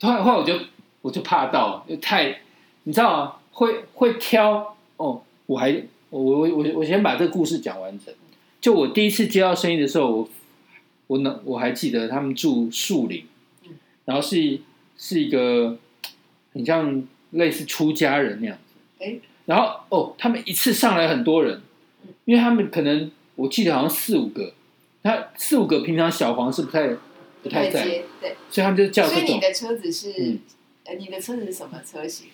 [0.00, 0.58] 后来后来我就
[1.00, 2.40] 我就怕到，就太
[2.82, 8.14] 你知道啊，会会挑哦，我还我我我我先把这个故事讲完整。
[8.60, 10.28] 就我第一次接到生意的时候，我
[11.06, 13.24] 我能我还记得他们住树林
[13.62, 13.70] 嗯，
[14.04, 14.58] 然后是
[14.98, 15.78] 是一个
[16.52, 19.16] 很像类似出家人那样子，哎
[19.46, 21.62] 然后哦，他们一次上来很多人
[22.02, 24.52] 嗯，因为他们可能我记得好像四五个，
[25.04, 26.88] 他四五个平常小黄是不太
[27.44, 29.20] 不太在，接对，所以他们就叫这种。
[29.20, 30.40] 所以你的车子是嗯。
[30.86, 32.26] 呃，你的车子是什么车型？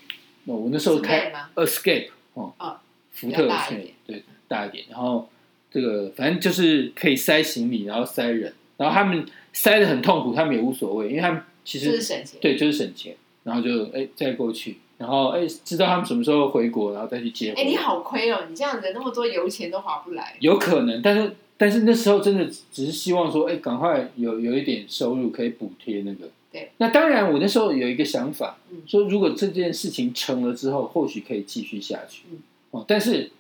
[0.47, 2.77] 哦我那时候是开吗？Escape 哦，哦
[3.13, 3.95] 福特大一点。
[4.05, 5.29] 对大一点，然后
[5.71, 26.31] 这个反正就是可以塞行李，然后塞人，然后他们塞的很痛苦，他们也无所谓，因为他们其实就是实省钱，对就是省钱，然后就哎再过去，然后哎知道他们什么时候回国，然后再去接回哎，你好亏哦，你这样子那么多油钱都划不来，有可能，但是但是那时候真的只是希望说，哎，赶快有有一点收入可以补贴那个。
[26.51, 26.71] 对。
[26.79, 32.23] 那当然，我那时候有一个想法，嗯说如果这件事情成了之后，或许可以继续下去。
[32.31, 32.39] 嗯
[32.71, 33.31] 哦，但是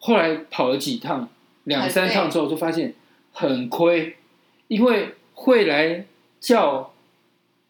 [0.00, 1.26] 后来跑了几趟，
[1.64, 2.92] 两三趟之后，就发现
[3.32, 4.16] 很亏，
[4.68, 6.04] 因为会来
[6.40, 6.92] 叫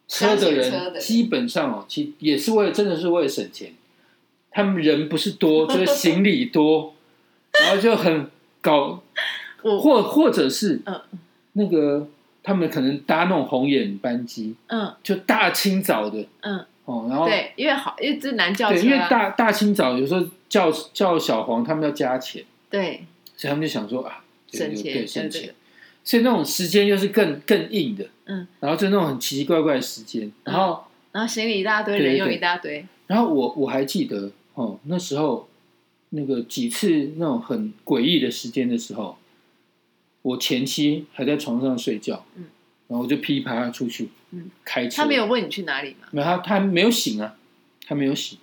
[0.09, 3.73] 车的人基本上哦，其也是为了真的是为了省钱。
[4.51, 6.93] 他们人不是多，就是行李多，
[7.63, 9.01] 然后就很搞，
[9.71, 11.01] 我或或者是嗯。
[11.53, 12.07] 那个
[12.43, 14.93] 他们可能搭那种红眼班机，嗯。
[15.03, 25.55] 就大清早的嗯，哦，然后对，因为好，因为这难叫对，因为大大清早有时候叫叫小黄他们要加钱，对，所以他们就想说啊，这个省钱对省对对钱，
[26.03, 30.83] 所以那种时间又是更更硬的，嗯，然后就那种很奇奇怪怪的时间，然后。
[31.11, 32.35] 然后行李一大堆，人又对。
[32.35, 35.47] 一大堆，然后我我还记得哦，那时候
[36.09, 39.17] 那个几次那种很诡异的时间的时候，
[40.25, 42.45] 我前妻还在床上睡觉，嗯，
[42.87, 46.07] 然后我就噼啪出去，嗯，开车，他没有问你去哪里吗？
[46.09, 47.35] 没有他他没有醒啊，
[47.85, 48.39] 他没有醒，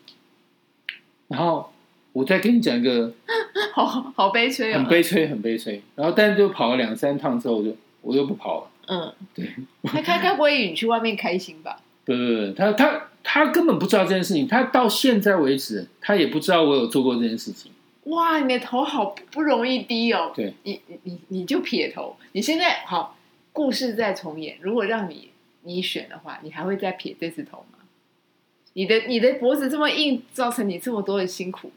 [1.27, 1.73] 然后
[2.13, 3.13] 我再跟你讲一个
[3.75, 11.81] 好好悲催哦，很悲催很悲催，然后但是就跑了两三趟之后，我就我又不跑了，嗯， 对，他他该不会你去外面开心吧？
[12.05, 17.73] 不不不，他他他根本不知道这件事情，他到现在为止他也不知道我有做过这件事情。
[18.05, 20.33] 哇，你的头好不不容易低哦。
[20.35, 22.17] 对，你你你你就撇头。
[22.33, 23.17] 你现在好，
[23.53, 24.59] 故事再重演。
[24.61, 25.31] 如果让你
[25.63, 27.79] 你选的话，你还会再撇这次头吗？
[28.75, 31.71] 你的你的脖子这么硬，造成你这么多的辛苦。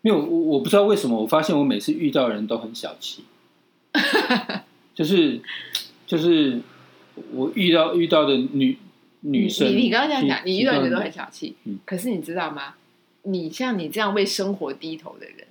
[0.00, 3.24] 没有，我我不知道为什么，我发现我每次遇到的人都很小气，
[4.94, 5.40] 就是
[6.06, 6.60] 就是
[7.32, 8.78] 我遇到遇到的女
[9.20, 12.74] 女生，你你刚刚这样讲，你遇到的人都很小气，嗯可是你知道吗？
[13.24, 15.47] 你像你这样为生活低头的人，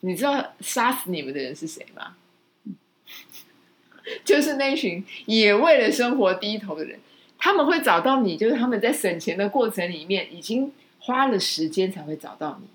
[0.00, 2.16] 你知道杀死你们的人是谁吗？
[4.24, 6.98] 就是那群也为了生活低头的人，
[7.38, 12.68] 他们会找到你，就是他们在省钱的过程里面已经花了时间才会找到你，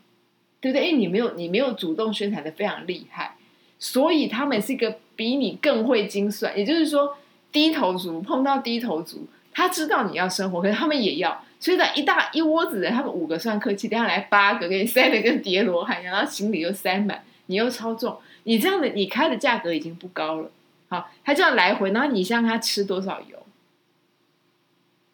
[0.62, 0.88] 对不对？
[0.88, 3.36] 因为你没有你没有主动宣传的非常厉害，
[3.80, 6.58] 所以他们是一个比你更会精算。
[6.58, 7.18] 也就是说，
[7.52, 20.52] 低头族碰到低头族，他知道你要生活，可是他们也要，所以在一大一窝子人，他们五个算客气，等下来八个给你塞的跟叠罗汉，然后行李又塞满，你又超重，你这样的你开的价格已经不高了。
[20.90, 23.40] 好，他这样来回，然后你让他吃多少油？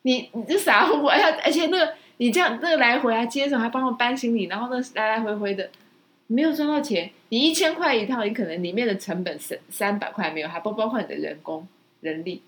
[0.01, 5.69] 你你这傻乎乎，哎呀，而且那个你这样那个来回啊，接着还帮我搬行李，然后那来来回回的，
[6.27, 7.11] 没有赚到钱。
[7.29, 11.65] 你一千块一套，你可能里面的成本三三百块没有，还不包括你的人工
[12.01, 12.41] 人力。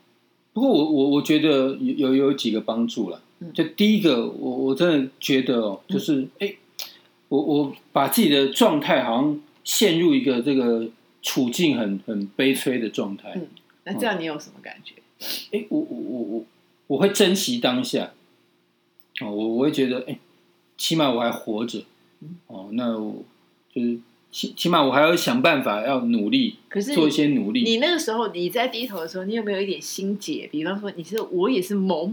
[0.52, 3.22] 不过我我我觉得有有有几个帮助了。
[3.54, 6.54] 就第一个，我我真的觉得哦，就是哎、
[7.30, 10.88] 我我把自己的状态好像陷入一个这个
[11.22, 13.32] 处境很很悲催的状态。
[13.36, 13.48] 嗯
[13.86, 14.96] 那这样你有什么感觉？
[15.52, 16.46] 哎、我我我我
[16.88, 18.14] 我会珍惜当下。
[19.20, 20.18] 哦，我我会觉得，哎、
[20.78, 21.84] 起码我还活着。
[22.48, 23.26] 哦，那我
[23.76, 24.00] 就是
[24.32, 27.64] 起起码我还要想办法要努力可是做一些努力。
[27.64, 30.48] 你那个时候你在低头的时候，你有没有一点心结？
[30.50, 32.12] 比方说，你是我也是某某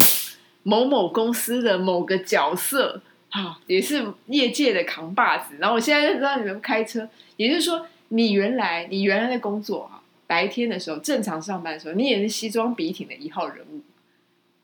[0.62, 5.57] 某某公司的某个角色，哈，也是业界的扛把子。
[5.59, 13.81] 然后我现在就知道你们开车，也就是说，你原来你原来的工作啊，白天的时候正常上班的时候，你也是西装笔挺的一号人物，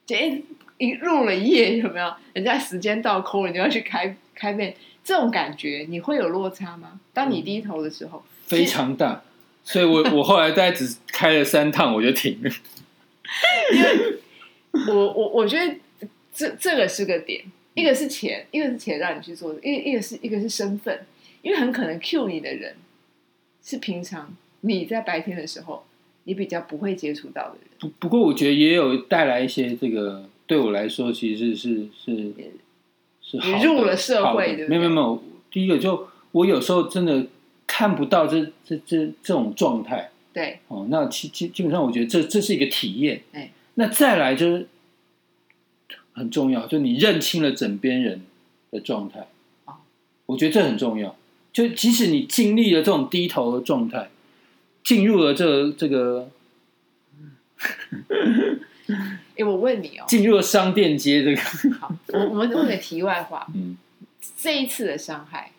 [0.05, 0.45] 这一
[0.79, 2.13] 一入了夜有没有？
[2.35, 7.01] 人家时间到扣了，你要去开开面，这种感觉你会有落差吗？
[7.15, 9.23] 当你低头的时候，非常大，
[9.65, 12.51] 所以我 我后来大概只开了三趟我就停了。
[13.75, 14.19] 因为
[14.89, 15.75] 我我我觉得
[16.37, 21.01] 这这个是个点，一个是钱，一个是钱让你去做，一一个是一个是身份，
[21.41, 22.75] 因为很可能 Q 你的人
[23.65, 25.87] 是平常你在白天的时候
[26.25, 32.33] 你比较不会接触到的人，不不过我觉得也有带来一些这个对我来说其实是是
[33.23, 34.69] 是好你入了社会好的对不对？
[34.69, 37.27] 没有没有没有，第一个就我有时候真的
[37.67, 40.11] 看不到这这这这种状态。
[40.33, 43.23] 对，哦，那基基基本上我觉得这这是一个体验。
[43.33, 44.67] 哎，那再来就是
[46.17, 48.23] 很重要，就你认清了枕边人
[48.71, 49.29] 的状态
[49.67, 49.75] 啊
[50.25, 51.15] 我觉得这很重要。
[51.53, 54.09] 就即使你经历了这种低头的状态，
[54.83, 56.31] 进入了这这个
[59.37, 61.41] 哎，我问你哦，进入了商店街这个，
[61.75, 63.77] 好，我我们问个题外话，嗯，
[64.39, 65.53] 这一次的伤害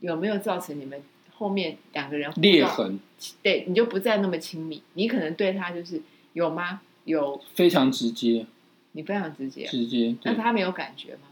[0.00, 1.02] 有没有造成你们
[1.34, 2.64] 后面两个人裂？
[2.64, 2.98] 痕
[3.42, 6.00] 对，你就不再那么亲密，你可能对他就是
[6.32, 6.80] 有吗？
[7.04, 8.46] 有，非常直接，
[8.96, 10.16] 你非常直接，直接。
[10.24, 11.28] 那对，他没有感觉吗？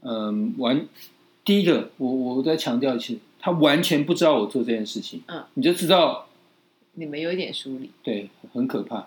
[0.00, 0.86] 嗯，完，
[1.44, 6.26] 第一个，我我再强调一次，他完全不知道我做这件事情，嗯，你就知道，
[6.94, 9.06] 你们有一点疏离，对，很可怕。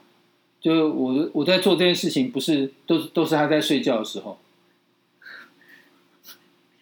[0.62, 4.38] 就我我在做这件事情，不是都都是他在睡觉的时候，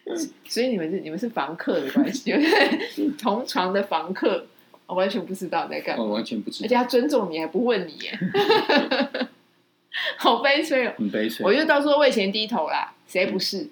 [0.46, 2.40] 所以你们是你们是房客的关系，就
[2.92, 4.46] 是同床的房客，
[4.86, 8.18] 我完全不知道在干嘛，我完全不知道而且，他尊重你还不问你耶，
[10.16, 10.94] 好悲催哦！
[10.96, 11.44] 很悲催。
[11.44, 13.68] 我就到时候为钱低头啦，谁不是？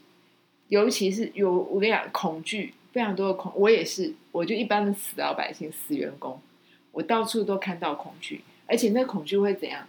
[0.69, 6.41] 尤其是有我跟你讲，恐惧非常多的恐，我也是，我就一般的死老百姓、死员工，
[6.91, 9.87] 我到处都看到恐惧，而且那恐惧会怎样？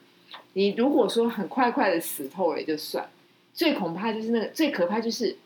[0.54, 3.10] 你如果说很快快的死透了也就算，
[3.54, 5.38] 最恐怕就是那个最可怕就是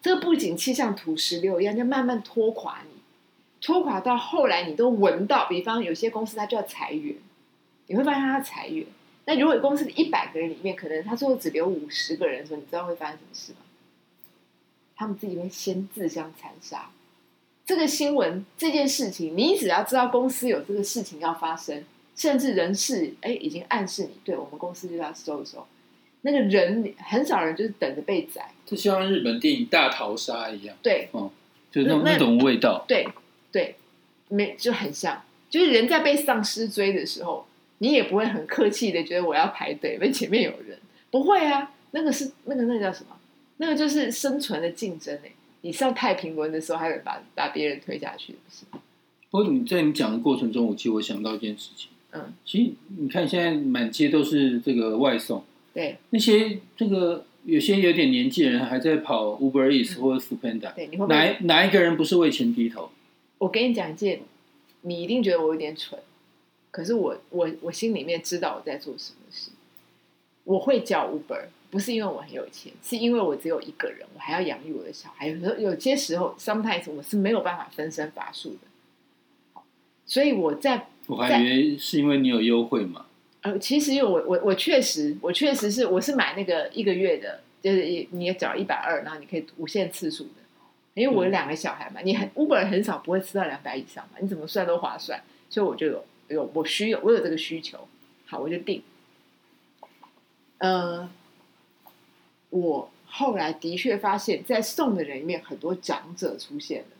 [0.00, 3.00] 这个不景气像土石流一样，就慢慢拖垮你，
[3.60, 7.16] 拖垮到后来你都闻到，比方有些公司它就要裁员，
[7.88, 8.86] 你会发现它要裁员。
[9.26, 13.58] 那如果公司的一百个人里面，可能他最后只留五十个人的时候，你知道会发生什么事吗？
[14.96, 16.90] 他们自己会先自相残杀。
[17.64, 21.84] 这个新闻这件事情，你只要知道公司有这个事情要发生，
[22.16, 25.66] 甚至人事哎已经暗示你，对我们公司就要收一收。
[26.22, 31.08] 那个人很少人就是等着被宰，就像日本电影《大逃杀》一样，对
[31.70, 32.84] 就那种那那种味道。
[32.86, 33.08] 对
[33.52, 33.76] 对，
[34.28, 37.46] 没就很像，就是人在被丧尸追的时候，
[37.82, 40.78] 你也不会很客气的觉得我要排队，因为前面有人，
[41.10, 43.16] 不会啊，那个是那个那个叫什么？
[43.56, 48.64] 那个就是生存的竞争哎、你上太平轮的时候，还得把把别人推下去，不是？
[49.30, 62.90] 不过你在你讲的过程中，我其实我想到一件事情，嗯，其实你看现在满街都是这个外送，对那些这个有些有点年纪的人还在跑 Uber Eats 或者 f o o Panda，对，你会不哪哪一个人不是为钱低头？
[63.38, 64.20] 我跟你讲一件，
[64.82, 66.00] 你一定觉得我有点蠢，
[66.70, 69.50] 可是我我我心里面知道我在做什么事。
[70.44, 75.28] 我会叫 Uber，不是因为我很有钱，是因为我只有一个人，我还要养育我的小孩。
[75.28, 78.68] 有时候有些时候，sometimes 我是没有办法分身乏术的。
[79.52, 79.64] 好
[80.06, 83.06] 所以我在我还以为是因为你有优惠嘛。
[83.42, 90.40] 呃，其实有我我我确实我确实是我是买那个一个月的，就是一你也缴一百二，然后你可以无限次数的，
[90.94, 97.86] 因为我有两个小孩嘛，你很 Uber 很少不会吃到两百以上嘛，你怎么算都划算，所以我就有有我需有我有这个需求，
[98.26, 98.82] 好我就定。
[100.58, 101.10] 呃，
[102.50, 106.96] 我后来的确发现，在送的人里面很多长者出现了，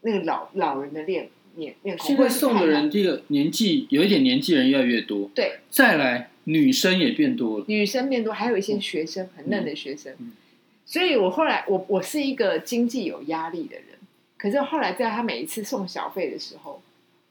[0.00, 7.64] 那个老老人的脸面面孔，现在或者是太太送的人，这个年纪有一点年纪人越来越多，对再来女生也变多了。
[7.68, 10.32] 女生变多，还有一些学生很嫩的学生，嗯
[10.86, 13.86] 所以我后来我我是一个经济有压力的人，
[14.36, 16.82] 可是后来在他每一次送小费的时候，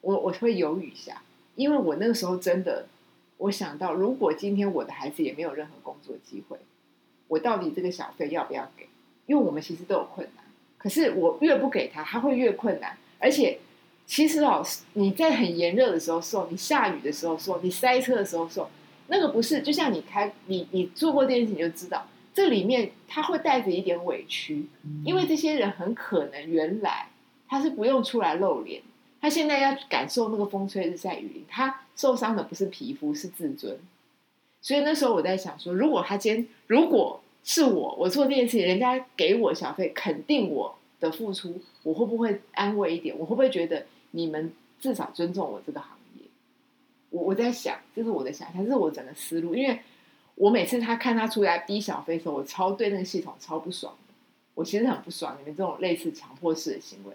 [0.01, 1.21] 我我会犹豫一下，
[1.55, 2.87] 因为我那个时候真的
[3.37, 6.57] 我想到，如果今天我的孩子也没有任何工作机会，
[7.27, 8.87] 我到底这个小费要不要给？
[9.25, 10.43] 因为我们其实都有困难，
[10.77, 13.59] 可是我越不给他，他会越困难，而且。
[14.11, 18.67] 其实老师，你在很炎热的时候送，你下雨的时候送，你塞车的时候送，
[19.05, 24.65] 那个不是，就像你开你你坐过电视你就知道，这里面他会带着一点委屈，
[25.05, 27.09] 因为这些人很可能原来
[27.47, 28.81] 他是不用出来露脸，
[29.21, 33.77] 他现在要感受那个风吹日晒雨淋，他受伤的不是皮肤是自尊，
[34.61, 43.17] 所以那时候我在想说，如果他今天如果是我，我做这件事情，人家给我小费，肯定我的付出，我会不会安慰一点？
[43.17, 46.23] 我会不会觉得你们至少尊重我这个行业？
[47.09, 49.55] 我我在想，这是我的想象，这是我整个思路。
[49.55, 49.79] 因为
[50.35, 54.13] 我每次他看他出来逼小费的时候，我超对那个系统超不爽的。
[54.53, 57.13] 我其实很不爽你们这种类似强迫式的行为。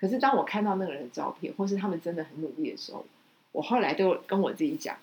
[0.00, 3.04] 可是当我看到那个人的照片，或是他们真的很努力的时候，
[3.52, 4.96] 我后来就跟我自己讲，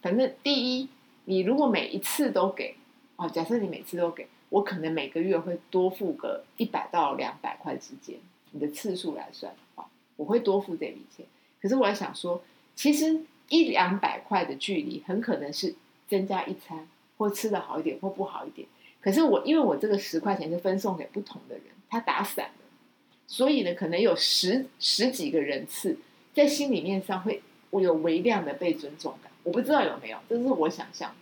[0.00, 0.88] 反正第一，
[1.24, 2.76] 你如果每一次都给，
[3.16, 8.16] 哦，假设你每次都给，我可能每个月会多付个一百到两百块之间，
[8.52, 11.26] 你的次数来算的话，我会多付这笔钱。
[11.60, 12.40] 可是我还想说，
[12.76, 15.74] 其实一两百块的距离，很可能是
[16.06, 16.86] 增加一餐，
[17.18, 18.68] 或吃的好一点，或不好一点。
[19.00, 22.65] 可是我因为我这个十块钱是分送给不同的人，他打散了，
[23.26, 25.98] 所以呢，可能有十十几个人次，
[26.34, 29.32] 在心里面上会我有微量的被尊重感。
[29.42, 31.14] 我不知道有没有，这是我想象。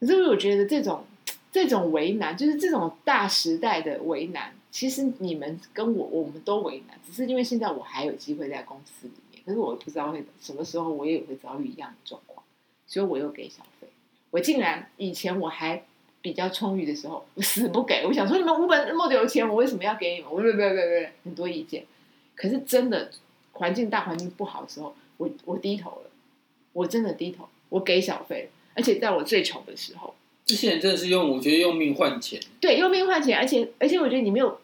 [0.00, 1.04] 可是我觉得这种
[1.50, 12.44] 这种为难，就是这种大时代的为难，其实你们跟我我们都为难，只是因为现在我还有机会在公司里面，可是我不知道会什么时候我也会遭遇一样的状况，
[12.86, 13.88] 所以我又给小费。
[14.30, 15.84] 我竟然以前我还
[16.24, 18.02] 比较充裕的时候，我死不给。
[18.06, 20.30] 我想说你们五本那么有钱，我为什么要给你们？
[20.30, 21.84] 我不不不不，很多意见。
[22.34, 23.10] 可是真的
[23.52, 26.10] 环境大环境不好的时候，我我低头了，
[26.72, 30.14] 我真的低头，我给小费了，而且在我最穷的时候。
[30.46, 32.40] 这些人真的是用，我觉得用命换钱。
[32.58, 34.58] 对，用命换钱，而且而且，我觉得你没有，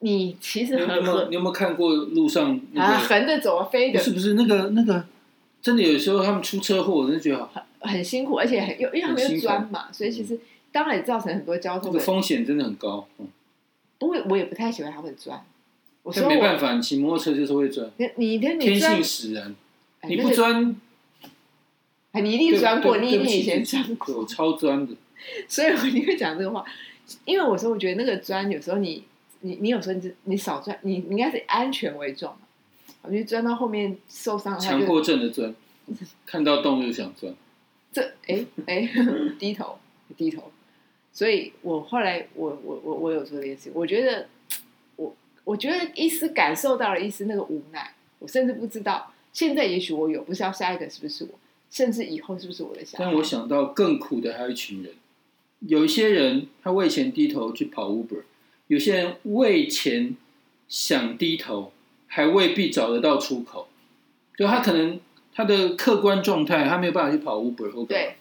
[0.00, 3.06] 你其实你有很没有你有没有看过路上那啊，个？
[3.06, 5.04] 横着走啊，飞的不是不是那个那个，
[5.62, 10.38] 真的有时候他们出车祸，我真的觉得好很辛苦，而且很因为他们有很辛苦钻嘛，所以其实
[10.76, 12.00] 当然也造成很多交这个通的。
[12.00, 13.08] 风险真的很高。
[13.16, 13.26] 嗯，
[13.98, 15.42] 不过我也不太喜欢他们钻。
[16.02, 19.56] 我说我但没办法，你骑摩托车就是会钻，你天性，使然。
[20.06, 20.76] 你不钻，
[22.12, 24.26] 哎你一定钻过，你以前钻过对我。
[24.26, 24.92] 超钻的。
[25.48, 26.62] 所以我一定会讲这个话，
[27.24, 29.02] 因为我说我觉得那个钻有时候你
[29.40, 32.30] 你你有时候你你少钻，你你应该是以安全为重。
[33.00, 35.54] 我觉得钻到后面受伤强迫症的钻，
[36.26, 37.34] 看到洞就想钻。
[37.90, 38.86] 这哎哎
[39.38, 39.78] 低头
[40.16, 40.52] 低头，
[41.16, 44.28] 所以我后来我我我我有做这件事，我觉得
[44.96, 51.30] 我我觉得一丝感受到了一丝那个无奈，我甚至不知道现在也许我有，不知道下一个是不是我，
[51.70, 53.04] 甚至以后是不是我的小孩。
[53.04, 54.92] 但我想到更苦的还有一群人，
[55.60, 58.24] 有一些人他为钱低头去跑 Uber，
[58.66, 60.14] 有些人为钱
[60.68, 61.72] 想低头，
[62.08, 63.68] 还未必找得到出口。
[64.36, 65.00] 就他可能
[65.32, 68.14] 他的客观状态，他没有办法去跑 Uber 或干嘛对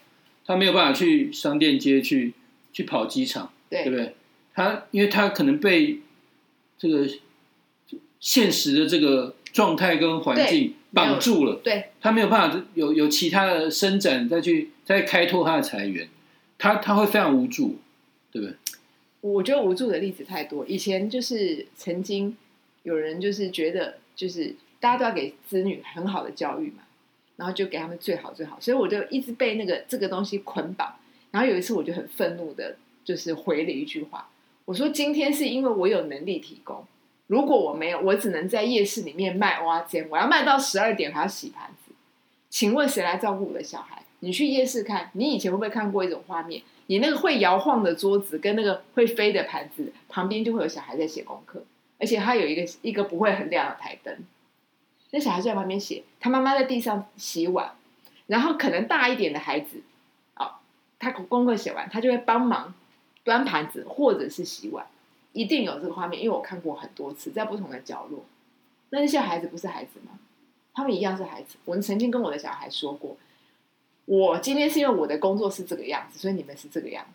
[0.46, 2.34] 他没有办法去商店街去
[2.76, 4.14] 去跑机场，对对不对？
[4.54, 6.02] 他因为他可能被
[6.78, 7.08] 这个
[8.20, 16.10] 现实的这个状态跟环境绑住了，对他没有办法有有其他的伸展，再去再开拓他的财源，
[16.58, 17.78] 他他会非常无助，
[18.30, 18.58] 对不对？
[19.22, 20.66] 我觉得无助的例子太多。
[20.68, 22.36] 以前就是曾经
[22.84, 26.84] 有人就是觉得，就是大家都要给子女很好的教育嘛，
[27.38, 30.94] 然后就给他们最好最好，所以我就一直被那个这个东西捆绑。
[31.36, 34.30] 然后有一次我就很愤怒的，就是回了一句话，
[34.64, 36.86] 我说今天是因为我有能力提供，
[37.28, 41.92] 如果我没有，我只能在夜市里面卖挖煎，我要卖到十二点还要洗盘子，
[42.50, 44.02] 请问谁来照顾我的小孩？
[44.22, 46.62] 你去夜市看，你以前会不会看过一种画面？
[46.86, 51.66] 你那个会摇晃的桌子跟那个会飞的盘子旁边就会有小孩在写功课，
[52.00, 54.20] 而且他有一个一个不会很亮的台灯，
[55.12, 57.74] 那小孩就在旁边写，他妈妈在地上洗碗，
[58.28, 59.82] 然后可能大一点的孩子，
[61.00, 62.74] 他功课写完，他就会帮忙
[63.24, 64.86] 端盘子或者是洗碗，
[65.34, 68.26] 一定有这个画面，因为我看过很多次，在不同的角落。
[68.90, 70.20] 那那些孩子不是孩子吗？
[70.74, 71.56] 他们一样是孩子。
[71.66, 73.18] 我曾经跟我的小孩说过。
[74.06, 77.06] 我今天是因为我的工作是这个样子，所以你们是这个样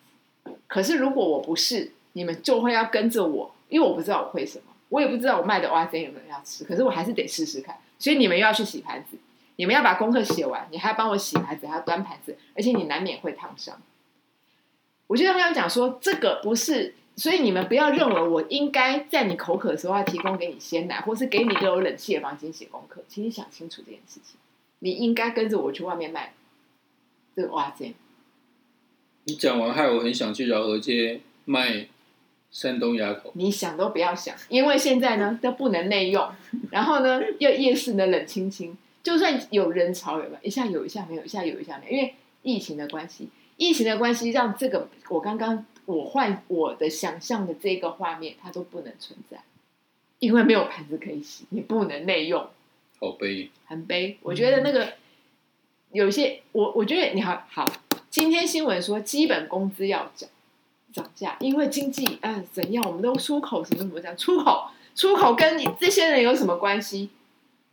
[0.44, 0.52] 子。
[0.66, 6.64] 可是如果我不是，你们就会要跟着我，因为我不知道我会什么，我也不知道我卖的蛙煎有没有人要吃。
[6.64, 7.76] 可是我还是得试试看。
[7.98, 9.16] 所以你们又要去洗盘子，
[9.60, 13.78] 你们要把功课写完，你还要帮我洗盘子，还要端盘子，而且你难免会烫伤。
[15.06, 23.04] 我就刚刚讲说，这个不是，所以你们不要认为我应该在你口渴的时候要提供给你鲜奶，或是给你一个有冷气的房间写功课。
[23.06, 24.40] 请你想清楚这件事情，
[24.78, 26.32] 你应该跟着我去外面卖。
[27.36, 27.94] 这个哇塞！
[29.24, 31.86] 你讲完害我很想去饶河街卖
[32.50, 33.30] 山东鸭口。
[33.34, 36.26] 你想都不要想，因为现在呢都不能内用，
[36.70, 40.38] 然后呢又夜市呢冷清清，就算有人潮有没有？
[40.42, 49.38] 一下有一下没有，一下有一下没有，因为疫情的关系，疫情的关系让这个我刚刚我换我的想象的这个画面它都不能存在，
[50.18, 52.48] 因为没有盘子可以洗，你不能内用。
[52.98, 54.18] 好悲，很悲。
[54.22, 54.94] 我觉得那个。
[55.92, 57.68] 有些，我我觉得你好好。
[58.10, 60.30] 今天新闻说基本工资要涨
[60.92, 67.10] 涨价，因为经济啊怎样，我们都出口什么什么讲出口，出口跟你这些人有什么关系？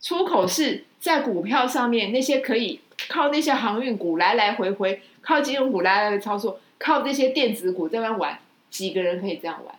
[0.00, 8.38] 出口是在股票上面那些可以靠那些航运股来来回回，靠金融股来来回操作，靠这些电子股这边玩，
[8.70, 9.74] 几个人可以这样玩？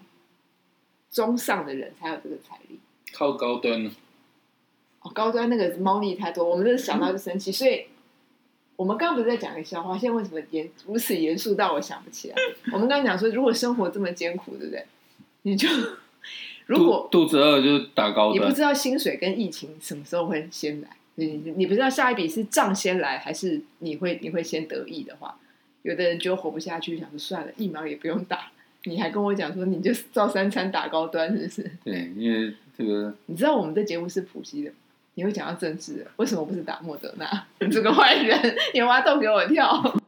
[1.11, 2.79] 中上的人才有这个财力。
[3.13, 3.91] 靠高端呢？
[5.01, 7.85] 哦，高端那个猫腻太多，我们就想到就生气，所以。
[8.79, 12.35] 我们刚刚不是在讲个笑话，现在为什么严如此严肃到我想不起来？
[12.71, 14.85] 我们刚刚讲说，如果生活这么艰苦，对不对？
[15.41, 15.67] 你就
[16.65, 20.87] 如果肚子饿就打高你不知道薪水跟疫情什么时候会先来，
[21.25, 25.37] 你你不知道下一笔是账先来，还是你会你会先得意的话，
[25.83, 28.51] 有的人就活不下去，想说算了，疫苗也不用打，
[28.85, 31.71] 你还跟我讲说你就照三餐打高端，是不是？
[31.83, 34.71] 对，因为这个 你知道我们的节目是普及的。
[35.15, 37.45] 你会讲到政治，为什么不是打莫德纳？
[37.59, 39.99] 你 这个坏人，你挖洞给我跳！